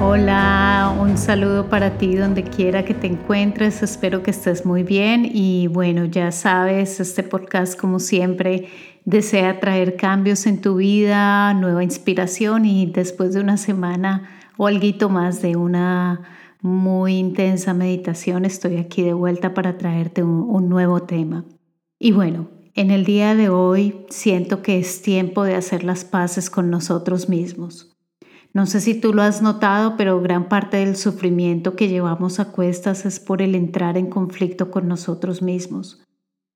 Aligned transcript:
Hola, 0.00 0.96
un 1.00 1.18
saludo 1.18 1.68
para 1.68 1.98
ti 1.98 2.14
donde 2.14 2.44
quiera 2.44 2.84
que 2.84 2.94
te 2.94 3.08
encuentres. 3.08 3.82
Espero 3.82 4.22
que 4.22 4.30
estés 4.30 4.64
muy 4.64 4.84
bien 4.84 5.28
y 5.28 5.66
bueno, 5.66 6.04
ya 6.04 6.30
sabes, 6.30 7.00
este 7.00 7.24
podcast 7.24 7.76
como 7.76 7.98
siempre 7.98 8.68
desea 9.04 9.58
traer 9.58 9.96
cambios 9.96 10.46
en 10.46 10.60
tu 10.60 10.76
vida, 10.76 11.52
nueva 11.54 11.82
inspiración 11.82 12.64
y 12.64 12.86
después 12.86 13.34
de 13.34 13.40
una 13.40 13.56
semana 13.56 14.30
o 14.56 14.68
algo 14.68 15.08
más 15.08 15.42
de 15.42 15.56
una 15.56 16.20
muy 16.62 17.16
intensa 17.16 17.74
meditación, 17.74 18.44
estoy 18.44 18.76
aquí 18.76 19.02
de 19.02 19.14
vuelta 19.14 19.52
para 19.52 19.78
traerte 19.78 20.22
un, 20.22 20.44
un 20.48 20.68
nuevo 20.68 21.02
tema. 21.02 21.44
Y 21.98 22.12
bueno, 22.12 22.50
en 22.74 22.92
el 22.92 23.04
día 23.04 23.34
de 23.34 23.48
hoy 23.48 24.06
siento 24.10 24.62
que 24.62 24.78
es 24.78 25.02
tiempo 25.02 25.42
de 25.42 25.56
hacer 25.56 25.82
las 25.82 26.04
paces 26.04 26.50
con 26.50 26.70
nosotros 26.70 27.28
mismos. 27.28 27.97
No 28.54 28.64
sé 28.66 28.80
si 28.80 28.94
tú 28.94 29.12
lo 29.12 29.22
has 29.22 29.42
notado, 29.42 29.96
pero 29.96 30.20
gran 30.20 30.48
parte 30.48 30.78
del 30.78 30.96
sufrimiento 30.96 31.76
que 31.76 31.88
llevamos 31.88 32.40
a 32.40 32.50
cuestas 32.50 33.04
es 33.04 33.20
por 33.20 33.42
el 33.42 33.54
entrar 33.54 33.98
en 33.98 34.08
conflicto 34.08 34.70
con 34.70 34.88
nosotros 34.88 35.42
mismos. 35.42 36.02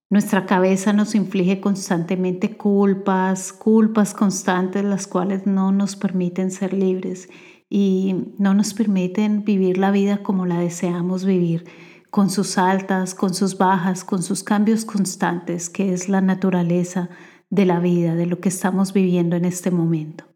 Nuestra 0.08 0.46
cabeza 0.46 0.92
nos 0.92 1.14
inflige 1.14 1.60
constantemente 1.60 2.56
culpas, 2.56 3.52
culpas 3.52 4.14
constantes, 4.14 4.84
las 4.84 5.06
cuales 5.06 5.46
no 5.46 5.70
nos 5.72 5.96
permiten 5.96 6.50
ser 6.50 6.72
libres 6.72 7.28
y 7.68 8.34
no 8.38 8.52
nos 8.54 8.74
permiten 8.74 9.44
vivir 9.44 9.78
la 9.78 9.90
vida 9.90 10.22
como 10.22 10.44
la 10.44 10.58
deseamos 10.58 11.24
vivir, 11.24 11.64
con 12.10 12.30
sus 12.30 12.58
altas, 12.58 13.14
con 13.14 13.32
sus 13.32 13.56
bajas, 13.56 14.04
con 14.04 14.22
sus 14.22 14.42
cambios 14.42 14.84
constantes, 14.84 15.70
que 15.70 15.94
es 15.94 16.08
la 16.08 16.20
naturaleza 16.20 17.08
de 17.48 17.64
la 17.64 17.80
vida, 17.80 18.14
de 18.14 18.26
lo 18.26 18.40
que 18.40 18.50
estamos 18.50 18.92
viviendo 18.92 19.36
en 19.36 19.46
este 19.46 19.70
momento 19.70 20.31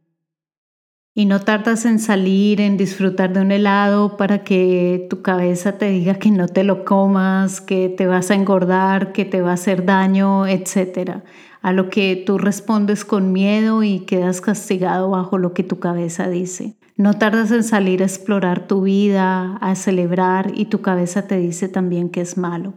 y 1.18 1.24
no 1.24 1.40
tardas 1.40 1.86
en 1.86 1.98
salir, 1.98 2.60
en 2.60 2.76
disfrutar 2.76 3.32
de 3.32 3.40
un 3.40 3.50
helado 3.50 4.18
para 4.18 4.44
que 4.44 5.06
tu 5.08 5.22
cabeza 5.22 5.78
te 5.78 5.88
diga 5.88 6.16
que 6.16 6.30
no 6.30 6.46
te 6.46 6.62
lo 6.62 6.84
comas, 6.84 7.62
que 7.62 7.88
te 7.88 8.06
vas 8.06 8.30
a 8.30 8.34
engordar, 8.34 9.12
que 9.12 9.24
te 9.24 9.40
va 9.40 9.52
a 9.52 9.54
hacer 9.54 9.86
daño, 9.86 10.46
etc. 10.46 11.22
A 11.62 11.72
lo 11.72 11.88
que 11.88 12.22
tú 12.26 12.36
respondes 12.36 13.06
con 13.06 13.32
miedo 13.32 13.82
y 13.82 14.00
quedas 14.00 14.42
castigado 14.42 15.08
bajo 15.08 15.38
lo 15.38 15.54
que 15.54 15.62
tu 15.62 15.78
cabeza 15.78 16.28
dice. 16.28 16.76
No 16.98 17.14
tardas 17.14 17.50
en 17.50 17.64
salir 17.64 18.02
a 18.02 18.06
explorar 18.06 18.66
tu 18.66 18.82
vida, 18.82 19.56
a 19.62 19.74
celebrar 19.74 20.52
y 20.54 20.66
tu 20.66 20.82
cabeza 20.82 21.26
te 21.26 21.38
dice 21.38 21.70
también 21.70 22.10
que 22.10 22.20
es 22.20 22.36
malo. 22.36 22.74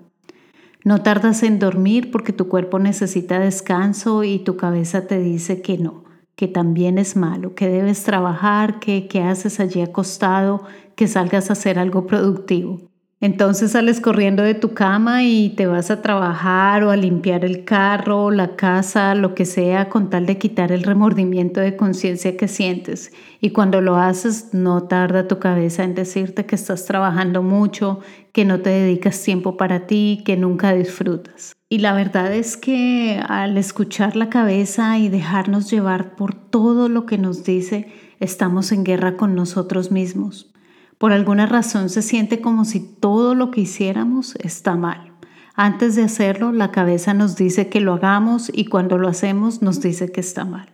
No 0.86 1.02
tardas 1.02 1.44
en 1.44 1.60
dormir 1.60 2.10
porque 2.10 2.32
tu 2.32 2.48
cuerpo 2.48 2.80
necesita 2.80 3.38
descanso 3.38 4.24
y 4.24 4.40
tu 4.40 4.56
cabeza 4.56 5.08
te 5.08 5.20
dice 5.20 5.62
que 5.62 5.78
no 5.78 6.09
que 6.40 6.48
también 6.48 6.98
es 6.98 7.18
malo, 7.18 7.54
que 7.54 7.68
debes 7.68 8.06
trabajar, 8.06 8.80
que, 8.80 9.10
que 9.10 9.20
haces 9.20 9.60
allí 9.60 9.82
acostado, 9.82 10.64
que 10.96 11.06
salgas 11.10 11.50
a 11.50 11.52
hacer 11.52 11.78
algo 11.78 12.08
productivo. 12.08 12.80
Entonces 13.20 13.72
sales 13.72 14.00
corriendo 14.00 14.42
de 14.42 14.54
tu 14.54 14.74
cama 14.74 15.26
y 15.26 15.50
te 15.50 15.68
vas 15.68 15.92
a 15.92 16.02
trabajar 16.02 16.86
o 16.86 16.92
a 16.92 16.96
limpiar 16.96 17.44
el 17.44 17.66
carro, 17.66 18.32
la 18.32 18.56
casa, 18.56 19.16
lo 19.16 19.36
que 19.36 19.44
sea, 19.44 19.90
con 19.90 20.10
tal 20.10 20.26
de 20.26 20.38
quitar 20.38 20.72
el 20.72 20.84
remordimiento 20.84 21.60
de 21.60 21.76
conciencia 21.76 22.38
que 22.38 22.48
sientes. 22.48 23.12
Y 23.42 23.50
cuando 23.50 23.82
lo 23.82 23.98
haces, 23.98 24.54
no 24.54 24.84
tarda 24.84 25.28
tu 25.28 25.40
cabeza 25.40 25.84
en 25.84 25.94
decirte 25.94 26.46
que 26.46 26.56
estás 26.56 26.86
trabajando 26.86 27.44
mucho, 27.44 28.00
que 28.32 28.46
no 28.46 28.62
te 28.62 28.70
dedicas 28.70 29.22
tiempo 29.22 29.58
para 29.58 29.88
ti, 29.88 30.24
que 30.24 30.38
nunca 30.38 30.72
disfrutas. 30.74 31.52
Y 31.72 31.78
la 31.78 31.94
verdad 31.94 32.34
es 32.34 32.58
que 32.58 33.22
al 33.28 33.56
escuchar 33.56 34.16
la 34.16 34.30
cabeza 34.30 34.98
y 34.98 35.08
dejarnos 35.08 35.70
llevar 35.70 36.16
por 36.16 36.34
todo 36.34 36.90
lo 36.90 37.06
que 37.06 37.20
nos 37.20 37.44
dice, 37.44 37.94
estamos 38.20 38.72
en 38.72 38.84
guerra 38.84 39.18
con 39.18 39.36
nosotros 39.36 39.92
mismos. 39.92 40.52
Por 40.98 41.14
alguna 41.14 41.46
razón 41.46 41.90
se 41.90 42.02
siente 42.02 42.42
como 42.42 42.66
si 42.66 42.80
todo 42.80 43.36
lo 43.36 43.52
que 43.52 43.62
hiciéramos 43.62 44.36
está 44.38 44.76
mal. 44.76 45.14
Antes 45.54 45.96
de 45.96 46.04
hacerlo, 46.04 46.52
la 46.52 46.72
cabeza 46.72 47.14
nos 47.14 47.36
dice 47.36 47.70
que 47.70 47.82
lo 47.82 47.94
hagamos 47.94 48.52
y 48.52 48.66
cuando 48.66 48.98
lo 48.98 49.08
hacemos 49.08 49.62
nos 49.62 49.80
dice 49.80 50.12
que 50.12 50.22
está 50.22 50.46
mal. 50.46 50.74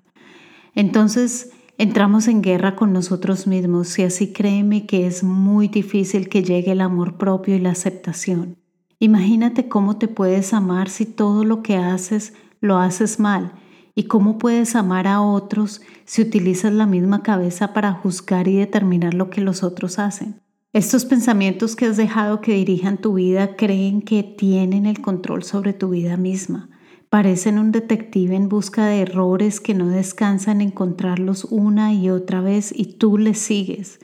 Entonces, 0.75 1.51
entramos 1.77 2.29
en 2.29 2.41
guerra 2.41 2.77
con 2.77 2.93
nosotros 2.93 3.47
mismos 3.47 3.99
y 3.99 4.03
así 4.03 4.31
créeme 4.31 4.85
que 4.85 5.07
es 5.07 5.23
muy 5.23 5.67
difícil 5.67 6.29
que 6.29 6.41
llegue 6.41 6.71
el 6.71 6.79
amor 6.79 7.17
propio 7.17 7.53
y 7.55 7.59
la 7.59 7.71
aceptación. 7.71 8.55
Imagínate 8.99 9.67
cómo 9.67 9.97
te 9.97 10.07
puedes 10.07 10.53
amar 10.53 10.89
si 10.89 11.05
todo 11.05 11.43
lo 11.43 11.61
que 11.63 11.77
haces 11.77 12.33
lo 12.61 12.77
haces 12.77 13.19
mal 13.19 13.53
¿Y 13.97 14.03
cómo 14.03 14.37
puedes 14.37 14.75
amar 14.75 15.07
a 15.07 15.21
otros 15.21 15.81
si 16.03 16.21
utilizas 16.21 16.73
la 16.73 16.85
misma 16.85 17.23
cabeza 17.23 17.73
para 17.73 17.93
juzgar 17.93 18.49
y 18.49 18.57
determinar 18.57 19.13
lo 19.13 19.29
que 19.29 19.39
los 19.39 19.63
otros 19.63 19.99
hacen? 19.99 20.41
Estos 20.73 21.05
pensamientos 21.05 21.77
que 21.77 21.85
has 21.85 21.95
dejado 21.95 22.41
que 22.41 22.55
dirijan 22.55 22.97
tu 22.97 23.13
vida 23.13 23.55
creen 23.55 24.01
que 24.01 24.21
tienen 24.21 24.85
el 24.85 24.99
control 24.99 25.43
sobre 25.43 25.71
tu 25.71 25.91
vida 25.91 26.17
misma. 26.17 26.69
Parecen 27.09 27.57
un 27.57 27.71
detective 27.71 28.35
en 28.35 28.49
busca 28.49 28.85
de 28.87 28.99
errores 28.99 29.61
que 29.61 29.73
no 29.73 29.87
descansan 29.87 30.59
en 30.59 30.67
encontrarlos 30.67 31.45
una 31.45 31.93
y 31.93 32.09
otra 32.09 32.41
vez 32.41 32.73
y 32.75 32.97
tú 32.97 33.17
les 33.17 33.37
sigues. 33.39 33.99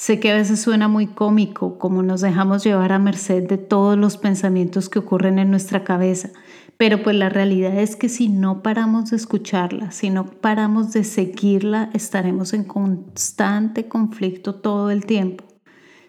Sé 0.00 0.18
que 0.18 0.32
a 0.32 0.36
veces 0.36 0.62
suena 0.62 0.88
muy 0.88 1.08
cómico 1.08 1.76
como 1.78 2.02
nos 2.02 2.22
dejamos 2.22 2.64
llevar 2.64 2.90
a 2.90 2.98
merced 2.98 3.46
de 3.46 3.58
todos 3.58 3.98
los 3.98 4.16
pensamientos 4.16 4.88
que 4.88 4.98
ocurren 4.98 5.38
en 5.38 5.50
nuestra 5.50 5.84
cabeza, 5.84 6.30
pero 6.78 7.02
pues 7.02 7.16
la 7.16 7.28
realidad 7.28 7.76
es 7.78 7.96
que 7.96 8.08
si 8.08 8.30
no 8.30 8.62
paramos 8.62 9.10
de 9.10 9.18
escucharla, 9.18 9.90
si 9.90 10.08
no 10.08 10.24
paramos 10.24 10.94
de 10.94 11.04
seguirla, 11.04 11.90
estaremos 11.92 12.54
en 12.54 12.64
constante 12.64 13.88
conflicto 13.88 14.54
todo 14.54 14.90
el 14.90 15.04
tiempo. 15.04 15.44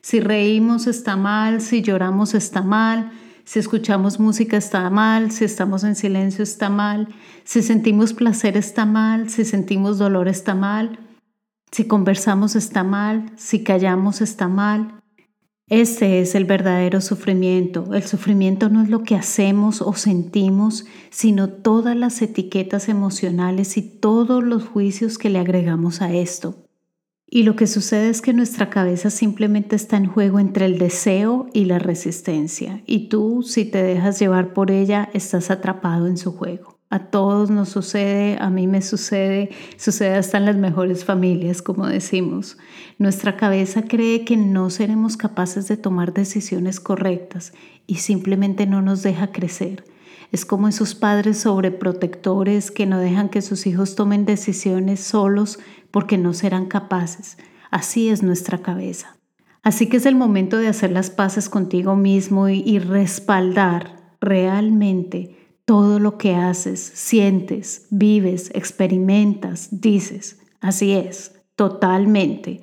Si 0.01 0.22
reímos 0.22 0.88
está 0.88 1.18
mal, 1.18 1.59
si 1.59 1.81
lloramos 1.81 2.34
está 2.34 2.62
mal, 2.62 3.12
si 3.44 3.59
escuchamos 3.59 4.22
música 4.22 4.56
está 4.56 4.90
mal, 4.90 5.31
si 5.31 5.44
estamos 5.44 5.84
en 5.84 5.97
silencio 5.97 6.44
está 6.44 6.69
mal, 6.69 7.09
si 7.44 7.62
sentimos 7.62 8.13
placer 8.13 8.56
está 8.56 8.85
mal, 8.85 9.30
si 9.30 9.44
sentimos 9.44 9.97
dolor 9.97 10.30
está 10.30 10.56
mal, 10.56 10.97
si 11.72 11.86
conversamos 11.86 12.56
está 12.56 12.84
mal, 12.84 13.32
si 13.38 13.64
callamos 13.64 14.22
está 14.22 14.48
mal, 14.48 15.02
ese 15.72 16.20
es 16.20 16.36
el 16.36 16.44
verdadero 16.44 17.00
sufrimiento. 17.00 17.94
El 17.94 18.04
sufrimiento 18.04 18.68
no 18.68 18.84
es 18.84 18.90
lo 18.90 19.04
que 19.04 19.16
hacemos 19.16 19.81
o 19.81 19.94
sentimos, 19.94 20.86
sino 21.12 21.48
todas 21.48 21.96
las 21.96 22.22
etiquetas 22.22 22.90
emocionales 22.90 23.78
y 23.78 23.81
todos 23.81 24.44
los 24.44 24.66
juicios 24.66 25.18
que 25.18 25.30
le 25.30 25.40
agregamos 25.40 26.02
a 26.02 26.14
esto. 26.14 26.68
Y 27.26 27.44
lo 27.44 27.56
que 27.56 27.68
sucede 27.68 28.10
es 28.10 28.22
que 28.22 28.34
nuestra 28.34 28.70
cabeza 28.70 29.10
simplemente 29.10 29.78
está 29.78 29.96
en 29.96 30.08
juego 30.08 30.42
entre 30.42 30.66
el 30.66 30.78
deseo 30.78 31.48
y 31.54 31.64
la 31.64 31.80
resistencia. 31.80 32.84
Y 32.86 33.08
tú, 33.08 33.42
si 33.42 33.64
te 33.64 33.81
dejas 33.81 34.20
llevar 34.20 34.52
por 34.52 34.72
ella, 34.72 35.10
estás 35.14 35.50
atrapado 35.50 36.08
en 36.08 36.18
su 36.18 36.34
juego. 36.34 36.71
A 36.91 37.00
todos 37.00 37.50
nos 37.50 37.69
sucede, 37.69 38.38
a 38.41 38.50
mí 38.50 38.68
me 38.68 38.81
sucede, 38.81 39.50
sucede 39.78 40.16
hasta 40.16 40.38
en 40.38 40.46
las 40.46 40.57
mejores 40.57 41.06
familias, 41.06 41.62
como 41.62 41.88
decimos. 41.88 42.57
Nuestra 42.97 43.38
cabeza 43.38 43.84
cree 43.84 44.25
que 44.25 44.35
no 44.35 44.69
seremos 44.69 45.16
capaces 45.16 45.69
de 45.69 45.78
tomar 45.78 46.13
decisiones 46.13 46.81
correctas 46.81 47.53
y 47.88 47.96
simplemente 47.96 48.68
no 48.68 48.81
nos 48.81 49.03
deja 49.03 49.31
crecer. 49.31 49.85
Es 50.34 50.44
como 50.44 50.68
esos 50.68 50.94
padres 50.94 51.38
sobreprotectores 51.40 52.72
que 52.72 52.85
no 52.85 53.00
dejan 53.00 53.30
que 53.30 53.41
sus 53.41 53.68
hijos 53.68 53.95
tomen 53.95 54.25
decisiones 54.25 55.00
solos 55.00 55.60
porque 55.92 56.18
no 56.18 56.33
serán 56.33 56.66
capaces. 56.66 57.38
Así 57.69 58.10
es 58.10 58.21
nuestra 58.21 58.57
cabeza. 58.57 59.16
Así 59.63 59.88
que 59.88 59.95
es 59.95 60.06
el 60.06 60.16
momento 60.16 60.57
de 60.57 60.68
hacer 60.68 60.92
las 60.92 61.10
paces 61.10 61.48
contigo 61.48 61.95
mismo 61.95 62.50
y, 62.50 62.60
y 62.66 62.80
respaldar 62.80 63.95
realmente 64.19 65.41
todo 65.66 66.00
lo 66.00 66.18
que 66.18 66.36
haces, 66.36 66.80
sientes, 66.80 67.88
vives, 67.90 68.52
experimentas, 68.54 69.69
dices. 69.72 70.40
Así 70.60 70.94
es, 70.94 71.40
totalmente. 71.56 72.62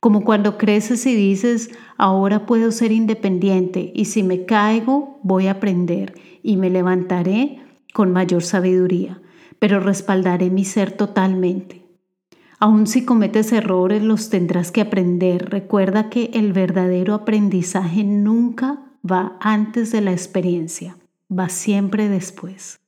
Como 0.00 0.24
cuando 0.24 0.58
creces 0.58 1.06
y 1.06 1.14
dices, 1.14 1.70
ahora 1.96 2.46
puedo 2.46 2.70
ser 2.70 2.92
independiente 2.92 3.92
y 3.94 4.06
si 4.06 4.22
me 4.22 4.44
caigo 4.44 5.18
voy 5.22 5.46
a 5.46 5.52
aprender 5.52 6.14
y 6.42 6.56
me 6.56 6.70
levantaré 6.70 7.60
con 7.92 8.12
mayor 8.12 8.42
sabiduría, 8.42 9.20
pero 9.58 9.80
respaldaré 9.80 10.50
mi 10.50 10.64
ser 10.64 10.92
totalmente. 10.92 11.82
Aun 12.58 12.86
si 12.86 13.04
cometes 13.04 13.52
errores, 13.52 14.02
los 14.02 14.30
tendrás 14.30 14.70
que 14.70 14.80
aprender. 14.80 15.50
Recuerda 15.50 16.08
que 16.08 16.30
el 16.32 16.52
verdadero 16.52 17.14
aprendizaje 17.14 18.04
nunca 18.04 18.82
va 19.04 19.36
antes 19.40 19.92
de 19.92 20.00
la 20.00 20.12
experiencia 20.12 20.96
va 21.30 21.48
siempre 21.48 22.08
después. 22.08 22.80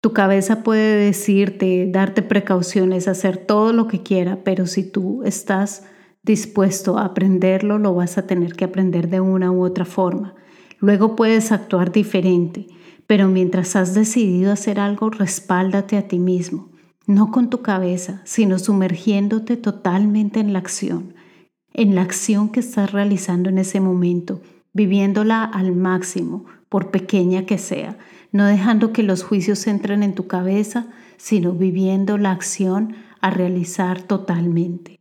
Tu 0.00 0.12
cabeza 0.12 0.62
puede 0.62 0.96
decirte, 0.96 1.86
darte 1.88 2.22
precauciones, 2.22 3.06
hacer 3.06 3.36
todo 3.36 3.72
lo 3.72 3.86
que 3.86 4.02
quiera, 4.02 4.42
pero 4.42 4.66
si 4.66 4.82
tú 4.82 5.22
estás 5.24 5.84
dispuesto 6.24 6.98
a 6.98 7.04
aprenderlo, 7.04 7.78
lo 7.78 7.94
vas 7.94 8.18
a 8.18 8.26
tener 8.26 8.54
que 8.54 8.64
aprender 8.64 9.08
de 9.08 9.20
una 9.20 9.52
u 9.52 9.64
otra 9.64 9.84
forma. 9.84 10.34
Luego 10.78 11.14
puedes 11.14 11.52
actuar 11.52 11.92
diferente, 11.92 12.66
pero 13.06 13.28
mientras 13.28 13.76
has 13.76 13.94
decidido 13.94 14.52
hacer 14.52 14.80
algo, 14.80 15.10
respáldate 15.10 15.96
a 15.96 16.08
ti 16.08 16.18
mismo, 16.18 16.70
no 17.06 17.30
con 17.30 17.50
tu 17.50 17.62
cabeza, 17.62 18.22
sino 18.24 18.58
sumergiéndote 18.58 19.56
totalmente 19.56 20.40
en 20.40 20.52
la 20.52 20.58
acción, 20.58 21.14
en 21.74 21.94
la 21.94 22.02
acción 22.02 22.50
que 22.50 22.60
estás 22.60 22.90
realizando 22.90 23.50
en 23.50 23.58
ese 23.58 23.80
momento, 23.80 24.40
viviéndola 24.72 25.44
al 25.44 25.74
máximo, 25.74 26.44
por 26.68 26.90
pequeña 26.90 27.44
que 27.46 27.58
sea 27.58 27.98
no 28.32 28.46
dejando 28.46 28.92
que 28.92 29.02
los 29.02 29.22
juicios 29.22 29.66
entren 29.66 30.02
en 30.02 30.14
tu 30.14 30.26
cabeza, 30.26 30.86
sino 31.18 31.52
viviendo 31.52 32.18
la 32.18 32.32
acción 32.32 32.96
a 33.20 33.30
realizar 33.30 34.02
totalmente. 34.02 34.98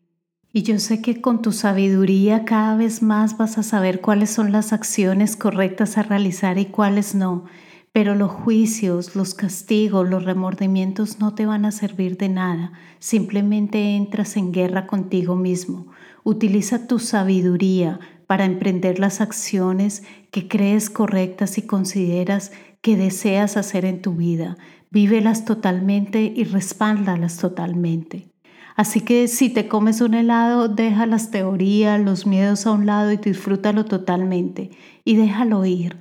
Y 0.54 0.64
yo 0.64 0.78
sé 0.80 1.02
que 1.02 1.22
con 1.22 1.42
tu 1.42 1.54
sabiduría 1.54 2.44
cada 2.44 2.76
vez 2.76 3.02
más 3.02 3.38
vas 3.38 3.58
a 3.58 3.64
saber 3.64 4.02
cuáles 4.02 4.30
son 4.30 4.52
las 4.52 4.74
acciones 4.74 5.38
correctas 5.38 5.98
a 5.98 6.04
realizar 6.04 6.58
y 6.58 6.66
cuáles 6.66 7.16
no, 7.16 7.46
pero 7.94 8.16
los 8.16 8.32
juicios, 8.32 9.16
los 9.16 9.34
castigos, 9.34 10.08
los 10.10 10.26
remordimientos 10.26 11.20
no 11.20 11.34
te 11.34 11.46
van 11.46 11.64
a 11.64 11.72
servir 11.72 12.18
de 12.18 12.28
nada, 12.28 12.74
simplemente 13.00 13.96
entras 13.96 14.36
en 14.36 14.52
guerra 14.52 14.88
contigo 14.88 15.38
mismo. 15.38 15.88
Utiliza 16.24 16.86
tu 16.86 17.00
sabiduría 17.00 18.00
para 18.32 18.46
emprender 18.46 18.98
las 18.98 19.20
acciones 19.20 20.04
que 20.32 20.48
crees 20.48 20.90
correctas 20.90 21.58
y 21.58 21.64
consideras 21.64 22.54
que 22.80 22.96
deseas 22.96 23.58
hacer 23.58 23.84
en 23.84 24.02
tu 24.02 24.14
vida. 24.14 24.56
Vívelas 24.90 25.44
totalmente 25.44 26.32
y 26.34 26.46
respáldalas 26.46 27.36
totalmente. 27.36 28.30
Así 28.78 29.02
que 29.02 29.28
si 29.28 29.50
te 29.50 29.68
comes 29.68 30.00
un 30.00 30.14
helado, 30.14 30.70
deja 30.70 31.06
las 31.08 31.30
teorías, 31.30 32.00
los 32.00 32.26
miedos 32.26 32.66
a 32.66 32.72
un 32.72 32.86
lado 32.86 33.12
y 33.12 33.18
disfrútalo 33.18 33.84
totalmente 33.84 34.70
y 35.04 35.18
déjalo 35.18 35.66
ir. 35.66 35.98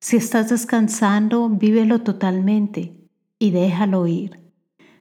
Si 0.00 0.16
estás 0.16 0.48
descansando, 0.48 1.50
vívelo 1.50 2.00
totalmente 2.00 2.94
y 3.38 3.50
déjalo 3.50 4.06
ir. 4.06 4.40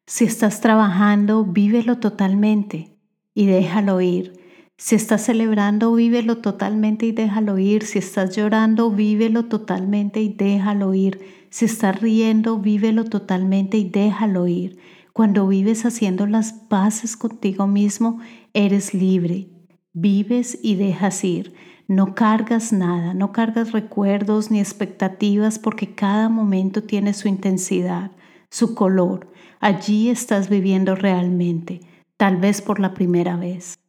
Si 0.06 0.26
estás 0.26 0.60
trabajando, 0.60 1.46
vívelo 1.46 2.00
totalmente 2.00 2.98
y 3.34 3.46
déjalo 3.46 4.02
ir. 4.02 4.47
Si 4.80 4.94
estás 4.94 5.26
celebrando, 5.26 5.92
vívelo 5.96 6.38
totalmente 6.38 7.08
y 7.08 7.12
déjalo 7.12 7.58
ir. 7.58 7.84
Si 7.84 7.98
estás 7.98 8.36
llorando, 8.36 8.92
vívelo 8.92 9.46
totalmente 9.46 10.22
y 10.22 10.30
déjalo 10.30 10.94
ir. 10.94 11.20
Si 11.50 11.66
estás 11.66 12.00
riendo, 12.00 12.60
vívelo 12.60 13.04
totalmente 13.06 13.78
y 13.80 13.90
déjalo 13.90 14.48
ir. 14.48 14.78
Cuando 15.14 15.48
vives 15.48 15.84
haciendo 15.84 16.28
las 16.28 16.54
paces 16.54 17.18
contigo 17.18 17.66
mismo, 17.66 18.20
eres 18.54 18.94
libre. 18.94 19.50
Vives 19.94 20.60
y 20.62 20.76
dejas 20.76 21.24
ir. 21.24 21.56
No 21.88 22.14
cargas 22.14 22.72
nada, 22.72 23.16
no 23.16 23.32
cargas 23.32 23.72
recuerdos 23.72 24.52
ni 24.52 24.60
expectativas 24.60 25.58
porque 25.58 25.96
cada 25.96 26.30
momento 26.30 26.84
tiene 26.84 27.14
su 27.14 27.28
intensidad, 27.28 28.12
su 28.52 28.76
color. 28.76 29.34
Allí 29.60 30.10
estás 30.10 30.50
viviendo 30.50 30.94
realmente, 30.94 31.82
tal 32.16 32.38
vez 32.38 32.62
por 32.62 32.80
la 32.80 32.94
primera 32.94 33.38
vez. 33.38 33.80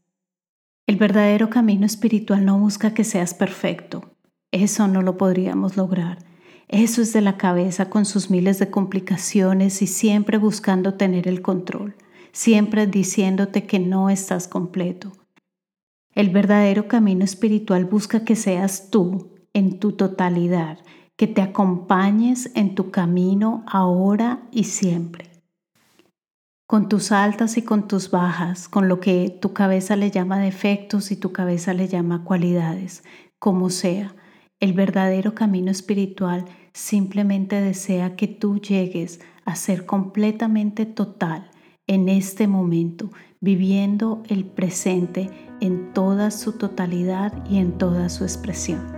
El 0.89 0.97
verdadero 0.97 1.51
camino 1.51 1.85
espiritual 1.85 2.47
no 2.47 2.59
busca 2.59 2.95
que 2.95 3.05
seas 3.05 3.35
perfecto. 3.35 4.15
Eso 4.53 4.89
no 4.89 5.03
lo 5.03 5.19
podríamos 5.19 5.77
lograr. 5.77 6.25
Eso 6.67 7.03
es 7.03 7.13
de 7.13 7.21
la 7.21 7.37
cabeza 7.37 7.91
con 7.91 8.07
sus 8.07 8.31
miles 8.31 8.59
de 8.59 8.71
complicaciones 8.71 9.83
y 9.83 9.87
siempre 9.87 10.39
buscando 10.39 10.95
tener 10.95 11.29
el 11.29 11.43
control, 11.43 11.95
siempre 12.33 12.87
diciéndote 12.87 13.67
que 13.67 13.79
no 13.79 14.09
estás 14.09 14.49
completo. 14.49 15.13
El 16.15 16.31
verdadero 16.31 16.89
camino 16.89 17.23
espiritual 17.23 17.85
busca 17.85 18.25
que 18.25 18.35
seas 18.35 18.89
tú 18.89 19.35
en 19.53 19.81
tu 19.81 19.93
totalidad, 19.93 20.79
que 21.17 21.27
te 21.27 21.43
acompañes 21.43 22.51
en 22.55 22.75
tu 22.75 22.91
camino 22.91 23.63
ahora 23.67 24.41
y 24.53 24.65
siempre 24.65 25.38
con 26.69 26.91
tus 26.91 27.13
altas 27.13 27.57
y 27.57 27.63
con 27.63 27.89
tus 27.89 28.11
bajas, 28.11 28.69
con 28.69 28.89
lo 28.89 29.01
que 29.01 29.35
tu 29.41 29.55
cabeza 29.55 29.97
le 29.97 30.11
llama 30.11 30.39
defectos 30.39 31.11
y 31.11 31.17
tu 31.17 31.33
cabeza 31.33 31.73
le 31.73 31.89
llama 31.89 32.25
cualidades, 32.25 33.05
como 33.39 33.71
sea. 33.71 34.15
El 34.61 34.75
verdadero 34.75 35.35
camino 35.35 35.71
espiritual 35.71 36.45
simplemente 36.75 37.63
desea 37.63 38.17
que 38.17 38.29
tú 38.29 38.61
llegues 38.61 39.21
a 39.47 39.57
ser 39.57 39.87
completamente 39.87 40.85
total 40.85 41.51
en 41.87 42.11
este 42.11 42.47
momento, 42.47 43.11
viviendo 43.41 44.23
el 44.29 44.45
presente 44.45 45.31
en 45.63 45.95
toda 45.95 46.31
su 46.31 46.59
totalidad 46.59 47.33
y 47.49 47.61
en 47.61 47.79
toda 47.79 48.11
su 48.11 48.25
expresión. 48.25 48.98